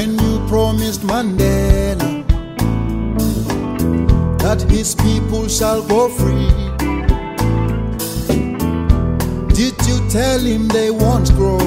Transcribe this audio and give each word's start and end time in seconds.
when 0.00 0.18
you 0.18 0.38
promised 0.48 1.02
Mandela 1.02 2.26
that 4.38 4.62
his 4.62 4.94
people 4.94 5.46
shall 5.46 5.82
go 5.86 6.08
free. 6.08 6.48
Did 9.58 9.76
you 9.88 9.98
tell 10.08 10.40
him 10.40 10.68
they 10.68 10.90
won't 10.90 11.30
grow? 11.34 11.58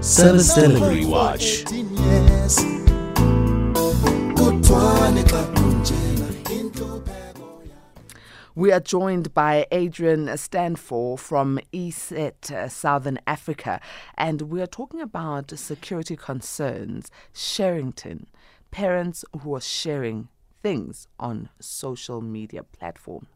Seven 0.00 0.40
Celebrity 0.40 1.04
Watch. 1.04 1.64
We 8.58 8.72
are 8.72 8.80
joined 8.80 9.34
by 9.34 9.68
Adrian 9.70 10.36
Stanford 10.36 11.20
from 11.20 11.60
ESET 11.72 12.50
uh, 12.50 12.68
Southern 12.68 13.20
Africa, 13.24 13.80
and 14.16 14.42
we 14.42 14.60
are 14.60 14.66
talking 14.66 15.00
about 15.00 15.56
security 15.56 16.16
concerns, 16.16 17.08
sharenting, 17.32 18.24
parents 18.72 19.24
who 19.42 19.54
are 19.54 19.60
sharing 19.60 20.26
things 20.60 21.06
on 21.20 21.50
social 21.60 22.20
media 22.20 22.64
platforms. 22.64 23.28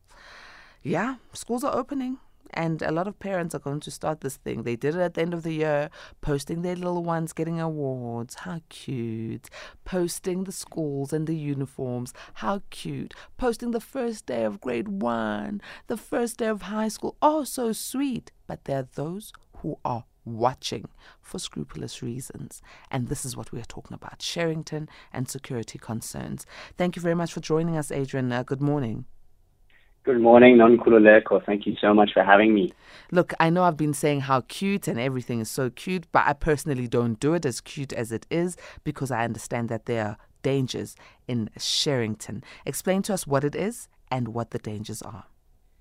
Yeah, 0.82 1.14
schools 1.32 1.62
are 1.62 1.72
opening. 1.72 2.18
And 2.52 2.82
a 2.82 2.90
lot 2.90 3.08
of 3.08 3.18
parents 3.18 3.54
are 3.54 3.60
going 3.60 3.80
to 3.80 3.90
start 3.90 4.20
this 4.20 4.36
thing. 4.36 4.62
They 4.62 4.76
did 4.76 4.94
it 4.94 5.00
at 5.00 5.14
the 5.14 5.22
end 5.22 5.34
of 5.34 5.42
the 5.42 5.52
year, 5.52 5.90
posting 6.20 6.62
their 6.62 6.76
little 6.76 7.02
ones 7.02 7.32
getting 7.32 7.60
awards. 7.60 8.34
How 8.34 8.60
cute. 8.68 9.48
Posting 9.84 10.44
the 10.44 10.52
schools 10.52 11.12
and 11.12 11.26
the 11.26 11.36
uniforms. 11.36 12.12
How 12.34 12.62
cute. 12.70 13.14
Posting 13.36 13.70
the 13.70 13.80
first 13.80 14.26
day 14.26 14.44
of 14.44 14.60
grade 14.60 14.88
one, 14.88 15.60
the 15.86 15.96
first 15.96 16.38
day 16.38 16.46
of 16.46 16.62
high 16.62 16.88
school. 16.88 17.16
Oh, 17.22 17.44
so 17.44 17.72
sweet. 17.72 18.32
But 18.46 18.64
there 18.64 18.80
are 18.80 18.88
those 18.94 19.32
who 19.58 19.78
are 19.84 20.04
watching 20.24 20.88
for 21.20 21.38
scrupulous 21.38 22.02
reasons. 22.02 22.62
And 22.90 23.08
this 23.08 23.24
is 23.24 23.36
what 23.36 23.52
we 23.52 23.60
are 23.60 23.64
talking 23.64 23.94
about 23.94 24.20
sharenting 24.20 24.88
and 25.12 25.28
security 25.28 25.78
concerns. 25.78 26.46
Thank 26.76 26.96
you 26.96 27.02
very 27.02 27.14
much 27.14 27.32
for 27.32 27.40
joining 27.40 27.76
us, 27.76 27.90
Adrian. 27.90 28.30
Uh, 28.30 28.42
good 28.42 28.60
morning. 28.62 29.06
Good 30.04 30.20
morning, 30.20 30.56
Nonkululeko. 30.56 31.46
Thank 31.46 31.64
you 31.64 31.76
so 31.80 31.94
much 31.94 32.10
for 32.12 32.24
having 32.24 32.52
me. 32.52 32.72
Look, 33.12 33.34
I 33.38 33.50
know 33.50 33.62
I've 33.62 33.76
been 33.76 33.94
saying 33.94 34.22
how 34.22 34.40
cute 34.48 34.88
and 34.88 34.98
everything 34.98 35.38
is 35.38 35.48
so 35.48 35.70
cute, 35.70 36.10
but 36.10 36.24
I 36.26 36.32
personally 36.32 36.88
don't 36.88 37.20
do 37.20 37.34
it 37.34 37.46
as 37.46 37.60
cute 37.60 37.92
as 37.92 38.10
it 38.10 38.26
is 38.28 38.56
because 38.82 39.12
I 39.12 39.22
understand 39.22 39.68
that 39.68 39.86
there 39.86 40.04
are 40.04 40.16
dangers 40.42 40.96
in 41.28 41.50
sharenting. 41.56 42.42
Explain 42.66 43.02
to 43.02 43.14
us 43.14 43.28
what 43.28 43.44
it 43.44 43.54
is 43.54 43.88
and 44.10 44.28
what 44.28 44.50
the 44.50 44.58
dangers 44.58 45.02
are. 45.02 45.26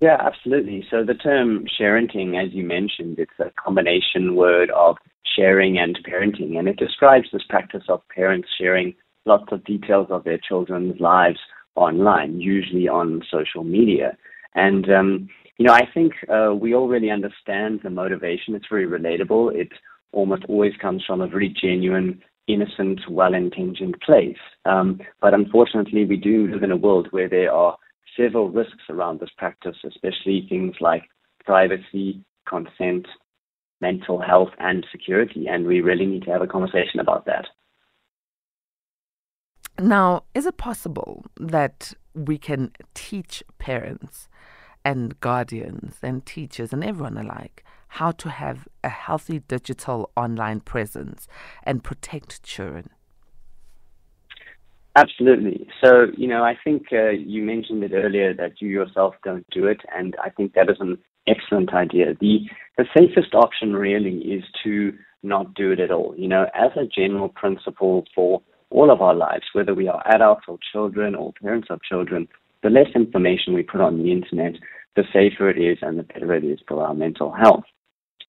Yeah, 0.00 0.18
absolutely. 0.20 0.86
So 0.88 1.02
the 1.02 1.14
term 1.14 1.64
sharenting, 1.80 2.40
as 2.40 2.52
you 2.52 2.64
mentioned, 2.64 3.18
it's 3.18 3.40
a 3.40 3.50
combination 3.60 4.36
word 4.36 4.70
of 4.70 4.98
sharing 5.36 5.78
and 5.78 5.98
parenting, 6.08 6.58
and 6.60 6.68
it 6.68 6.76
describes 6.76 7.26
this 7.32 7.42
practice 7.48 7.84
of 7.88 8.02
parents 8.14 8.48
sharing 8.56 8.94
lots 9.26 9.50
of 9.50 9.64
details 9.64 10.06
of 10.10 10.22
their 10.22 10.38
children's 10.38 11.00
lives 11.00 11.38
online, 11.74 12.40
usually 12.40 12.88
on 12.88 13.22
social 13.30 13.64
media. 13.64 14.16
And 14.54 14.90
um, 14.90 15.28
you 15.58 15.66
know, 15.66 15.74
I 15.74 15.88
think 15.92 16.12
uh, 16.28 16.54
we 16.54 16.74
all 16.74 16.88
really 16.88 17.10
understand 17.10 17.80
the 17.82 17.90
motivation. 17.90 18.54
It's 18.54 18.66
very 18.70 18.86
relatable. 18.86 19.54
It 19.54 19.68
almost 20.12 20.44
always 20.48 20.72
comes 20.80 21.04
from 21.06 21.20
a 21.20 21.28
very 21.28 21.48
genuine, 21.48 22.22
innocent, 22.48 23.00
well-intentioned 23.08 23.96
place. 24.04 24.36
Um, 24.64 25.00
but 25.20 25.34
unfortunately, 25.34 26.04
we 26.04 26.16
do 26.16 26.48
live 26.48 26.62
in 26.62 26.70
a 26.70 26.76
world 26.76 27.08
where 27.10 27.28
there 27.28 27.52
are 27.52 27.76
several 28.16 28.50
risks 28.50 28.84
around 28.90 29.20
this 29.20 29.30
practice, 29.36 29.76
especially 29.86 30.46
things 30.48 30.74
like 30.80 31.04
privacy, 31.44 32.22
consent, 32.48 33.06
mental 33.80 34.20
health, 34.20 34.50
and 34.58 34.86
security. 34.92 35.46
And 35.48 35.66
we 35.66 35.80
really 35.80 36.06
need 36.06 36.24
to 36.24 36.30
have 36.30 36.42
a 36.42 36.46
conversation 36.46 37.00
about 37.00 37.24
that. 37.26 37.46
Now, 39.82 40.22
is 40.32 40.46
it 40.46 40.58
possible 40.58 41.24
that 41.40 41.92
we 42.14 42.38
can 42.38 42.70
teach 42.94 43.42
parents 43.58 44.28
and 44.84 45.18
guardians 45.18 45.96
and 46.02 46.24
teachers 46.24 46.72
and 46.72 46.84
everyone 46.84 47.16
alike 47.16 47.64
how 47.88 48.12
to 48.12 48.30
have 48.30 48.68
a 48.84 48.88
healthy 48.88 49.40
digital 49.40 50.12
online 50.16 50.60
presence 50.60 51.26
and 51.64 51.82
protect 51.82 52.44
children? 52.44 52.90
Absolutely. 54.94 55.66
So, 55.82 56.06
you 56.16 56.28
know, 56.28 56.44
I 56.44 56.56
think 56.62 56.84
uh, 56.92 57.08
you 57.08 57.42
mentioned 57.42 57.82
it 57.82 57.92
earlier 57.92 58.32
that 58.34 58.60
you 58.60 58.68
yourself 58.68 59.16
don't 59.24 59.46
do 59.50 59.66
it, 59.66 59.80
and 59.92 60.14
I 60.22 60.30
think 60.30 60.54
that 60.54 60.70
is 60.70 60.76
an 60.78 60.96
excellent 61.26 61.74
idea. 61.74 62.14
The 62.20 62.40
the 62.78 62.84
safest 62.96 63.34
option 63.34 63.72
really 63.72 64.18
is 64.18 64.44
to 64.62 64.92
not 65.24 65.54
do 65.54 65.72
it 65.72 65.80
at 65.80 65.90
all. 65.90 66.14
You 66.16 66.28
know, 66.28 66.46
as 66.54 66.70
a 66.76 66.86
general 66.86 67.30
principle 67.30 68.04
for 68.14 68.42
all 68.72 68.90
of 68.90 69.00
our 69.00 69.14
lives, 69.14 69.44
whether 69.52 69.74
we 69.74 69.88
are 69.88 70.02
adults 70.06 70.44
or 70.48 70.58
children 70.72 71.14
or 71.14 71.32
parents 71.40 71.68
of 71.70 71.82
children, 71.82 72.28
the 72.62 72.70
less 72.70 72.88
information 72.94 73.54
we 73.54 73.62
put 73.62 73.80
on 73.80 73.98
the 73.98 74.12
internet, 74.12 74.54
the 74.96 75.04
safer 75.12 75.48
it 75.48 75.58
is 75.58 75.78
and 75.82 75.98
the 75.98 76.02
better 76.02 76.34
it 76.34 76.44
is 76.44 76.58
for 76.66 76.84
our 76.84 76.94
mental 76.94 77.32
health. 77.32 77.64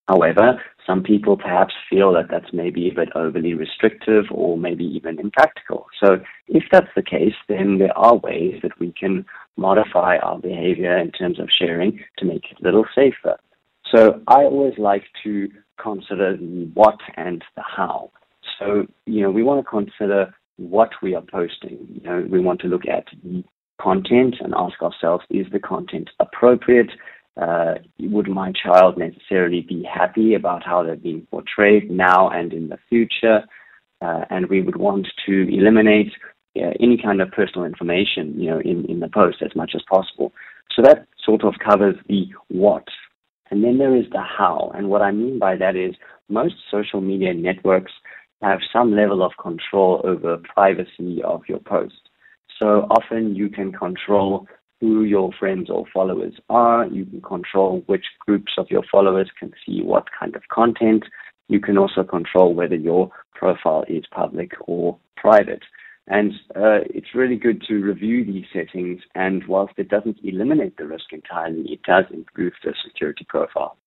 However, 0.08 0.60
some 0.86 1.02
people 1.02 1.36
perhaps 1.36 1.72
feel 1.88 2.12
that 2.12 2.26
that's 2.30 2.52
maybe 2.52 2.88
a 2.88 2.94
bit 2.94 3.08
overly 3.14 3.54
restrictive 3.54 4.26
or 4.30 4.58
maybe 4.58 4.84
even 4.84 5.18
impractical. 5.18 5.86
So 6.02 6.18
if 6.46 6.64
that's 6.70 6.90
the 6.94 7.02
case, 7.02 7.34
then 7.48 7.78
there 7.78 7.96
are 7.96 8.16
ways 8.16 8.60
that 8.62 8.78
we 8.78 8.92
can 8.92 9.24
modify 9.56 10.18
our 10.18 10.38
behavior 10.38 10.98
in 10.98 11.10
terms 11.10 11.40
of 11.40 11.48
sharing 11.58 12.00
to 12.18 12.26
make 12.26 12.44
it 12.50 12.60
a 12.60 12.64
little 12.64 12.84
safer. 12.94 13.38
So 13.94 14.20
I 14.28 14.42
always 14.42 14.74
like 14.76 15.04
to 15.22 15.48
consider 15.82 16.36
the 16.36 16.70
what 16.74 16.98
and 17.16 17.42
the 17.56 17.62
how. 17.62 18.10
So, 18.64 18.86
you 19.06 19.22
know, 19.22 19.30
we 19.30 19.42
want 19.42 19.64
to 19.64 19.70
consider 19.70 20.34
what 20.56 20.90
we 21.02 21.14
are 21.14 21.22
posting. 21.22 21.78
You 21.88 22.00
know, 22.02 22.26
we 22.30 22.40
want 22.40 22.60
to 22.60 22.68
look 22.68 22.86
at 22.88 23.04
the 23.22 23.44
content 23.80 24.36
and 24.40 24.54
ask 24.56 24.80
ourselves, 24.82 25.24
is 25.30 25.46
the 25.52 25.58
content 25.58 26.10
appropriate? 26.20 26.90
Uh, 27.40 27.74
would 27.98 28.28
my 28.28 28.52
child 28.52 28.96
necessarily 28.96 29.60
be 29.62 29.82
happy 29.82 30.34
about 30.34 30.64
how 30.64 30.82
they're 30.82 30.96
being 30.96 31.26
portrayed 31.30 31.90
now 31.90 32.30
and 32.30 32.52
in 32.52 32.68
the 32.68 32.78
future? 32.88 33.42
Uh, 34.00 34.24
and 34.30 34.48
we 34.48 34.62
would 34.62 34.76
want 34.76 35.08
to 35.26 35.48
eliminate 35.52 36.12
uh, 36.56 36.70
any 36.80 36.96
kind 37.02 37.20
of 37.20 37.30
personal 37.32 37.66
information, 37.66 38.38
you 38.38 38.48
know, 38.48 38.60
in, 38.60 38.84
in 38.86 39.00
the 39.00 39.08
post 39.08 39.38
as 39.42 39.54
much 39.56 39.72
as 39.74 39.82
possible. 39.90 40.32
So 40.74 40.82
that 40.82 41.06
sort 41.24 41.42
of 41.42 41.54
covers 41.58 41.96
the 42.08 42.26
what. 42.48 42.86
And 43.50 43.62
then 43.62 43.78
there 43.78 43.96
is 43.96 44.06
the 44.10 44.22
how. 44.22 44.72
And 44.74 44.88
what 44.88 45.02
I 45.02 45.10
mean 45.10 45.38
by 45.38 45.56
that 45.56 45.76
is 45.76 45.94
most 46.28 46.54
social 46.70 47.00
media 47.00 47.34
networks 47.34 47.92
have 48.42 48.60
some 48.72 48.94
level 48.94 49.22
of 49.22 49.32
control 49.40 50.00
over 50.04 50.38
privacy 50.54 51.22
of 51.24 51.42
your 51.48 51.60
post. 51.60 52.08
So 52.58 52.86
often 52.90 53.34
you 53.34 53.48
can 53.48 53.72
control 53.72 54.46
who 54.80 55.04
your 55.04 55.30
friends 55.38 55.70
or 55.70 55.84
followers 55.92 56.34
are. 56.50 56.86
You 56.86 57.06
can 57.06 57.22
control 57.22 57.82
which 57.86 58.04
groups 58.20 58.52
of 58.58 58.66
your 58.70 58.82
followers 58.90 59.30
can 59.38 59.52
see 59.64 59.82
what 59.82 60.04
kind 60.18 60.36
of 60.36 60.42
content. 60.52 61.04
You 61.48 61.60
can 61.60 61.78
also 61.78 62.04
control 62.04 62.54
whether 62.54 62.76
your 62.76 63.10
profile 63.34 63.84
is 63.88 64.04
public 64.10 64.52
or 64.66 64.98
private. 65.16 65.62
And 66.06 66.32
uh, 66.54 66.84
it's 66.90 67.14
really 67.14 67.36
good 67.36 67.62
to 67.68 67.74
review 67.76 68.24
these 68.24 68.44
settings. 68.52 69.00
And 69.14 69.46
whilst 69.46 69.74
it 69.78 69.88
doesn't 69.88 70.18
eliminate 70.22 70.76
the 70.76 70.86
risk 70.86 71.12
entirely, 71.12 71.72
it 71.72 71.82
does 71.82 72.04
improve 72.12 72.52
the 72.62 72.74
security 72.84 73.24
profile. 73.26 73.78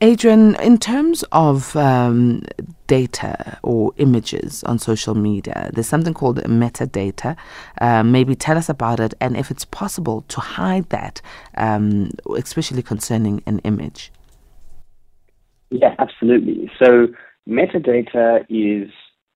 Adrian, 0.00 0.54
in 0.56 0.78
terms 0.78 1.24
of 1.32 1.74
um, 1.74 2.42
data 2.86 3.58
or 3.64 3.92
images 3.96 4.62
on 4.62 4.78
social 4.78 5.16
media, 5.16 5.70
there's 5.72 5.88
something 5.88 6.14
called 6.14 6.38
metadata. 6.44 7.36
Uh, 7.80 8.04
maybe 8.04 8.36
tell 8.36 8.56
us 8.56 8.68
about 8.68 9.00
it 9.00 9.14
and 9.20 9.36
if 9.36 9.50
it's 9.50 9.64
possible 9.64 10.24
to 10.28 10.40
hide 10.40 10.88
that, 10.90 11.20
um, 11.56 12.10
especially 12.36 12.82
concerning 12.82 13.42
an 13.46 13.58
image. 13.60 14.12
Yeah, 15.70 15.96
absolutely. 15.98 16.70
So, 16.82 17.08
metadata 17.48 18.44
is 18.48 18.90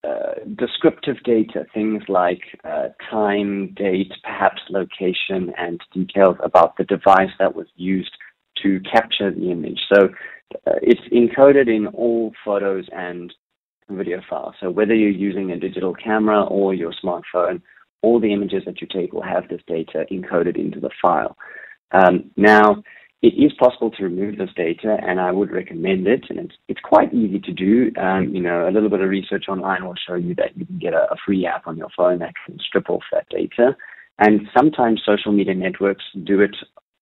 uh, 0.04 0.34
descriptive 0.56 1.16
data, 1.24 1.66
things 1.74 2.04
like 2.08 2.40
uh, 2.64 2.88
time, 3.10 3.74
date, 3.74 4.12
perhaps 4.22 4.62
location, 4.70 5.52
and 5.58 5.80
details 5.92 6.36
about 6.42 6.76
the 6.76 6.84
device 6.84 7.30
that 7.38 7.54
was 7.54 7.66
used 7.76 8.16
to 8.62 8.80
capture 8.80 9.30
the 9.30 9.50
image. 9.50 9.80
So, 9.92 10.08
uh, 10.66 10.78
it's 10.82 11.00
encoded 11.12 11.68
in 11.68 11.86
all 11.88 12.32
photos 12.44 12.86
and 12.92 13.32
video 13.90 14.20
files. 14.28 14.54
So 14.60 14.70
whether 14.70 14.94
you're 14.94 15.10
using 15.10 15.50
a 15.50 15.58
digital 15.58 15.94
camera 15.94 16.44
or 16.44 16.74
your 16.74 16.92
smartphone, 17.04 17.62
all 18.02 18.20
the 18.20 18.32
images 18.32 18.62
that 18.66 18.80
you 18.80 18.86
take 18.92 19.12
will 19.12 19.22
have 19.22 19.48
this 19.48 19.60
data 19.66 20.04
encoded 20.10 20.56
into 20.56 20.80
the 20.80 20.90
file. 21.00 21.36
Um, 21.92 22.30
now, 22.36 22.82
it 23.22 23.34
is 23.34 23.52
possible 23.52 23.90
to 23.92 24.02
remove 24.02 24.36
this 24.36 24.50
data, 24.56 24.96
and 25.00 25.20
I 25.20 25.30
would 25.30 25.52
recommend 25.52 26.08
it. 26.08 26.24
And 26.28 26.40
it's, 26.40 26.54
it's 26.66 26.80
quite 26.82 27.14
easy 27.14 27.38
to 27.38 27.52
do. 27.52 27.92
Um, 28.00 28.34
you 28.34 28.40
know, 28.40 28.68
a 28.68 28.72
little 28.72 28.90
bit 28.90 29.00
of 29.00 29.08
research 29.08 29.44
online 29.48 29.84
will 29.84 29.94
show 30.08 30.16
you 30.16 30.34
that 30.36 30.56
you 30.56 30.66
can 30.66 30.78
get 30.78 30.92
a, 30.92 31.12
a 31.12 31.16
free 31.24 31.46
app 31.46 31.68
on 31.68 31.76
your 31.76 31.90
phone 31.96 32.18
that 32.18 32.34
can 32.44 32.58
strip 32.58 32.90
off 32.90 33.02
that 33.12 33.28
data. 33.30 33.76
And 34.18 34.48
sometimes 34.56 35.02
social 35.06 35.30
media 35.32 35.54
networks 35.54 36.04
do 36.24 36.40
it 36.40 36.56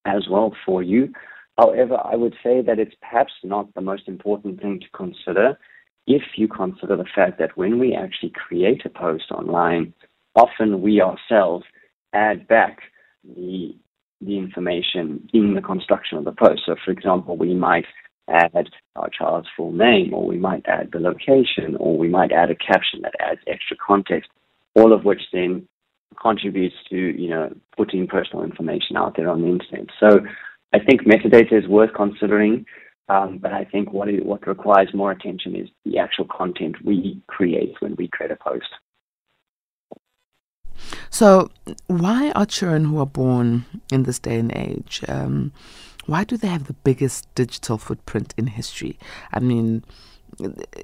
as 0.04 0.28
well 0.30 0.54
for 0.66 0.82
you. 0.82 1.12
However, 1.60 1.98
I 2.02 2.16
would 2.16 2.34
say 2.42 2.62
that 2.62 2.78
it's 2.78 2.94
perhaps 3.02 3.34
not 3.44 3.74
the 3.74 3.82
most 3.82 4.08
important 4.08 4.60
thing 4.62 4.80
to 4.80 4.88
consider. 5.02 5.58
if 6.06 6.22
you 6.36 6.48
consider 6.48 6.96
the 6.96 7.12
fact 7.14 7.38
that 7.38 7.56
when 7.56 7.78
we 7.78 7.94
actually 7.94 8.32
create 8.44 8.82
a 8.86 8.88
post 8.88 9.30
online, 9.30 9.92
often 10.34 10.80
we 10.80 11.00
ourselves 11.00 11.64
add 12.14 12.48
back 12.48 12.74
the 13.36 13.76
the 14.22 14.36
information 14.36 15.06
in 15.32 15.54
the 15.54 15.62
construction 15.62 16.18
of 16.18 16.24
the 16.24 16.32
post. 16.44 16.62
So, 16.66 16.74
for 16.84 16.90
example, 16.90 17.36
we 17.36 17.54
might 17.54 17.86
add 18.28 18.66
our 18.96 19.08
child's 19.08 19.48
full 19.56 19.72
name, 19.72 20.12
or 20.12 20.26
we 20.26 20.38
might 20.38 20.64
add 20.66 20.90
the 20.92 21.00
location, 21.10 21.68
or 21.78 21.96
we 21.96 22.08
might 22.08 22.32
add 22.32 22.50
a 22.50 22.54
caption 22.70 23.00
that 23.02 23.14
adds 23.28 23.40
extra 23.46 23.76
context, 23.90 24.30
all 24.74 24.92
of 24.92 25.04
which 25.04 25.22
then 25.32 25.66
contributes 26.20 26.74
to 26.90 26.96
you 26.96 27.30
know 27.30 27.46
putting 27.76 28.06
personal 28.06 28.42
information 28.50 28.96
out 28.96 29.12
there 29.16 29.30
on 29.30 29.42
the 29.42 29.48
internet. 29.48 29.86
So 30.02 30.10
I 30.72 30.78
think 30.78 31.02
metadata 31.02 31.52
is 31.52 31.68
worth 31.68 31.90
considering, 31.94 32.64
um, 33.08 33.38
but 33.38 33.52
I 33.52 33.64
think 33.64 33.92
what 33.92 34.08
it, 34.08 34.24
what 34.24 34.46
requires 34.46 34.88
more 34.94 35.10
attention 35.10 35.56
is 35.56 35.68
the 35.84 35.98
actual 35.98 36.26
content 36.26 36.76
we 36.84 37.20
create 37.26 37.74
when 37.80 37.96
we 37.96 38.08
create 38.08 38.30
a 38.30 38.36
post. 38.36 38.68
So, 41.10 41.50
why 41.88 42.30
are 42.32 42.46
children 42.46 42.84
who 42.84 43.00
are 43.00 43.06
born 43.06 43.66
in 43.92 44.04
this 44.04 44.20
day 44.20 44.38
and 44.38 44.52
age? 44.56 45.02
Um, 45.08 45.52
why 46.06 46.24
do 46.24 46.36
they 46.36 46.48
have 46.48 46.66
the 46.66 46.72
biggest 46.72 47.32
digital 47.34 47.76
footprint 47.76 48.32
in 48.36 48.46
history? 48.46 48.98
I 49.32 49.40
mean, 49.40 49.84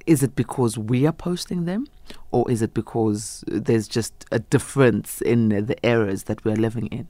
is 0.06 0.22
it 0.22 0.34
because 0.34 0.76
we 0.76 1.06
are 1.06 1.12
posting 1.12 1.64
them, 1.64 1.86
or 2.32 2.50
is 2.50 2.60
it 2.60 2.74
because 2.74 3.44
there's 3.46 3.88
just 3.88 4.26
a 4.32 4.40
difference 4.40 5.20
in 5.22 5.48
the 5.48 5.76
eras 5.86 6.24
that 6.24 6.44
we're 6.44 6.56
living 6.56 6.88
in? 6.88 7.06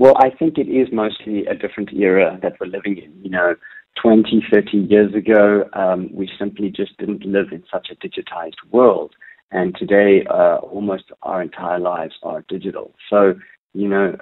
Well, 0.00 0.14
I 0.16 0.30
think 0.30 0.56
it 0.56 0.66
is 0.66 0.88
mostly 0.90 1.44
a 1.44 1.54
different 1.54 1.92
era 1.92 2.38
that 2.42 2.54
we're 2.58 2.68
living 2.68 2.96
in. 2.96 3.12
You 3.22 3.28
know, 3.28 3.54
20, 4.00 4.42
30 4.50 4.78
years 4.78 5.14
ago, 5.14 5.68
um, 5.74 6.08
we 6.10 6.26
simply 6.38 6.70
just 6.70 6.96
didn't 6.96 7.26
live 7.26 7.48
in 7.52 7.64
such 7.70 7.88
a 7.90 7.96
digitized 7.96 8.54
world. 8.72 9.14
And 9.50 9.76
today, 9.76 10.24
uh, 10.30 10.56
almost 10.56 11.12
our 11.22 11.42
entire 11.42 11.78
lives 11.78 12.14
are 12.22 12.46
digital. 12.48 12.94
So, 13.10 13.34
you 13.74 13.88
know, 13.88 14.16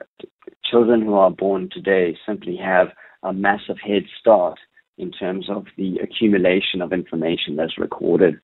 children 0.69 1.01
who 1.03 1.15
are 1.15 1.31
born 1.31 1.69
today 1.71 2.19
simply 2.27 2.57
have 2.57 2.89
a 3.23 3.33
massive 3.33 3.77
head 3.81 4.03
start 4.19 4.59
in 4.97 5.13
terms 5.13 5.47
of 5.49 5.67
the 5.77 5.99
accumulation 6.03 6.83
of 6.83 6.93
information 6.93 7.55
that's 7.55 7.79
recorded 7.79 8.41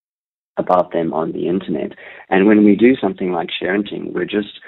about 0.56 0.92
them 0.92 1.12
on 1.12 1.32
the 1.32 1.48
internet. 1.48 1.98
And 2.30 2.46
when 2.46 2.64
we 2.64 2.76
do 2.76 2.94
something 2.94 3.32
like 3.32 3.48
sharenting, 3.60 4.12
we're 4.12 4.24
just 4.24 4.60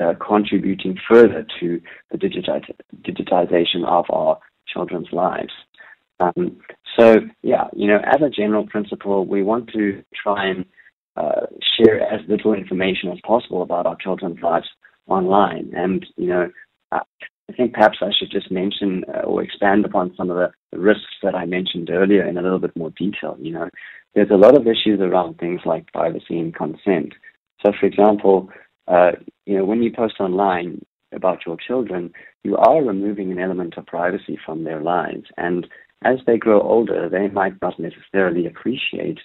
uh, 0.00 0.14
contributing 0.24 0.98
further 1.08 1.46
to 1.60 1.80
the 2.10 2.18
digitize, 2.18 2.64
digitization 3.02 3.84
of 3.86 4.04
our 4.10 4.38
children's 4.66 5.08
lives. 5.12 5.52
Um, 6.20 6.58
so, 6.98 7.16
yeah, 7.42 7.68
you 7.74 7.88
know, 7.88 7.98
as 8.04 8.22
a 8.22 8.30
general 8.30 8.66
principle, 8.66 9.26
we 9.26 9.42
want 9.42 9.68
to 9.70 10.04
try 10.22 10.46
and 10.46 10.64
uh, 11.16 11.46
share 11.76 12.00
as 12.00 12.20
little 12.28 12.54
information 12.54 13.10
as 13.10 13.18
possible 13.26 13.62
about 13.62 13.86
our 13.86 13.96
children's 13.96 14.40
lives 14.40 14.68
online. 15.08 15.72
And, 15.74 16.06
you 16.16 16.28
know, 16.28 16.50
I 17.48 17.52
think 17.56 17.74
perhaps 17.74 17.98
I 18.00 18.10
should 18.18 18.30
just 18.30 18.50
mention 18.50 19.04
uh, 19.08 19.20
or 19.20 19.42
expand 19.42 19.84
upon 19.84 20.14
some 20.16 20.30
of 20.30 20.36
the, 20.36 20.50
the 20.72 20.78
risks 20.78 21.14
that 21.22 21.34
I 21.34 21.44
mentioned 21.44 21.90
earlier 21.90 22.26
in 22.26 22.38
a 22.38 22.42
little 22.42 22.58
bit 22.58 22.76
more 22.76 22.90
detail. 22.90 23.36
You 23.38 23.52
know, 23.52 23.70
there's 24.14 24.30
a 24.30 24.36
lot 24.36 24.56
of 24.56 24.66
issues 24.66 25.00
around 25.00 25.38
things 25.38 25.60
like 25.64 25.92
privacy 25.92 26.38
and 26.38 26.54
consent. 26.54 27.12
So, 27.64 27.72
for 27.78 27.86
example, 27.86 28.48
uh, 28.88 29.12
you 29.46 29.56
know, 29.56 29.64
when 29.64 29.82
you 29.82 29.92
post 29.92 30.16
online 30.20 30.84
about 31.12 31.46
your 31.46 31.56
children, 31.56 32.12
you 32.42 32.56
are 32.56 32.82
removing 32.82 33.30
an 33.30 33.38
element 33.38 33.74
of 33.76 33.86
privacy 33.86 34.38
from 34.44 34.64
their 34.64 34.80
lives. 34.80 35.26
And 35.36 35.66
as 36.04 36.18
they 36.26 36.36
grow 36.36 36.60
older, 36.60 37.08
they 37.08 37.28
might 37.28 37.60
not 37.62 37.78
necessarily 37.78 38.46
appreciate 38.46 39.18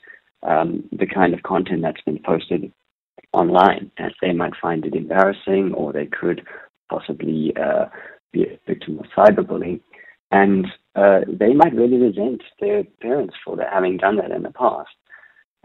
um, 0.43 0.87
the 0.91 1.07
kind 1.07 1.33
of 1.33 1.43
content 1.43 1.81
that's 1.81 2.01
been 2.01 2.19
posted 2.25 2.71
online, 3.33 3.91
as 3.97 4.11
they 4.21 4.33
might 4.33 4.53
find 4.61 4.85
it 4.85 4.95
embarrassing 4.95 5.73
or 5.75 5.91
they 5.91 6.05
could 6.05 6.41
possibly 6.89 7.53
uh, 7.61 7.85
be 8.31 8.43
a 8.43 8.59
victim 8.67 8.99
of 8.99 9.05
cyberbullying. 9.17 9.81
And 10.31 10.67
uh, 10.95 11.21
they 11.27 11.53
might 11.53 11.73
really 11.73 11.97
resent 11.97 12.41
their 12.59 12.83
parents 13.01 13.35
for 13.43 13.57
having 13.71 13.97
done 13.97 14.17
that 14.17 14.31
in 14.31 14.43
the 14.43 14.51
past. 14.51 14.89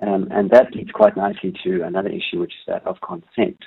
Um, 0.03 0.29
and 0.31 0.51
that 0.51 0.75
leads 0.75 0.91
quite 0.91 1.17
nicely 1.17 1.55
to 1.65 1.83
another 1.83 2.09
issue, 2.09 2.41
which 2.41 2.53
is 2.53 2.65
that 2.67 2.87
of 2.87 2.97
consent. 3.01 3.59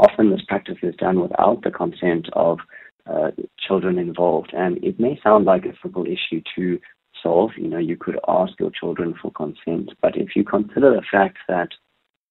Often 0.00 0.30
this 0.30 0.44
practice 0.48 0.78
is 0.82 0.94
done 0.96 1.20
without 1.20 1.62
the 1.62 1.70
consent 1.70 2.28
of 2.32 2.58
uh, 3.06 3.32
children 3.58 3.98
involved. 3.98 4.52
And 4.54 4.82
it 4.82 4.98
may 4.98 5.20
sound 5.22 5.44
like 5.44 5.66
a 5.66 5.76
simple 5.82 6.06
issue 6.06 6.40
to 6.56 6.80
solve. 7.22 7.50
You 7.58 7.68
know, 7.68 7.78
you 7.78 7.98
could 7.98 8.18
ask 8.26 8.58
your 8.58 8.70
children 8.70 9.14
for 9.20 9.30
consent. 9.30 9.90
But 10.00 10.16
if 10.16 10.34
you 10.34 10.42
consider 10.42 10.90
the 10.94 11.02
fact 11.10 11.36
that 11.48 11.68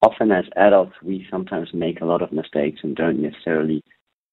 often 0.01 0.31
as 0.31 0.45
adults, 0.55 0.95
we 1.03 1.27
sometimes 1.29 1.69
make 1.71 2.01
a 2.01 2.05
lot 2.05 2.23
of 2.23 2.31
mistakes 2.31 2.79
and 2.81 2.95
don't 2.95 3.21
necessarily 3.21 3.83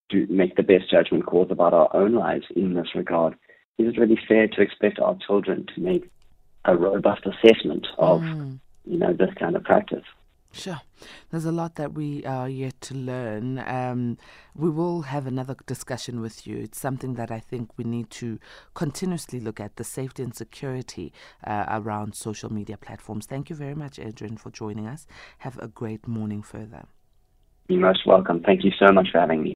do 0.08 0.26
make 0.30 0.56
the 0.56 0.62
best 0.62 0.90
judgment 0.90 1.26
calls 1.26 1.50
about 1.50 1.74
our 1.74 1.94
own 1.94 2.14
lives 2.14 2.46
in 2.54 2.72
this 2.74 2.94
regard, 2.94 3.34
is 3.78 3.88
it 3.88 3.98
really 3.98 4.18
fair 4.26 4.48
to 4.48 4.62
expect 4.62 4.98
our 4.98 5.18
children 5.26 5.66
to 5.74 5.80
make 5.80 6.08
a 6.64 6.76
robust 6.76 7.26
assessment 7.26 7.86
of, 7.98 8.22
mm. 8.22 8.58
you 8.86 8.98
know, 8.98 9.12
this 9.12 9.34
kind 9.38 9.56
of 9.56 9.64
practice? 9.64 10.04
Sure. 10.56 10.80
There's 11.30 11.44
a 11.44 11.52
lot 11.52 11.74
that 11.76 11.92
we 11.92 12.24
are 12.24 12.48
yet 12.48 12.80
to 12.82 12.94
learn. 12.94 13.58
Um, 13.66 14.16
we 14.54 14.70
will 14.70 15.02
have 15.02 15.26
another 15.26 15.54
discussion 15.66 16.20
with 16.20 16.46
you. 16.46 16.56
It's 16.56 16.78
something 16.78 17.14
that 17.14 17.30
I 17.30 17.40
think 17.40 17.70
we 17.76 17.84
need 17.84 18.10
to 18.12 18.38
continuously 18.74 19.38
look 19.38 19.60
at 19.60 19.76
the 19.76 19.84
safety 19.84 20.22
and 20.22 20.34
security 20.34 21.12
uh, 21.46 21.66
around 21.68 22.14
social 22.14 22.52
media 22.52 22.76
platforms. 22.76 23.26
Thank 23.26 23.50
you 23.50 23.56
very 23.56 23.74
much, 23.74 23.98
Adrian, 23.98 24.36
for 24.36 24.50
joining 24.50 24.86
us. 24.86 25.06
Have 25.38 25.58
a 25.58 25.68
great 25.68 26.08
morning 26.08 26.42
further. 26.42 26.84
You're 27.68 27.80
most 27.80 28.06
welcome. 28.06 28.42
Thank 28.42 28.64
you 28.64 28.70
so 28.78 28.92
much 28.92 29.08
for 29.10 29.18
having 29.18 29.40
me. 29.40 29.44